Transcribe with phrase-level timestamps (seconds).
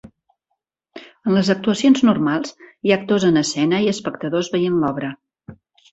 [1.27, 5.13] En les actuacions normals hi ha actors en escena i espectadors veient l'obra.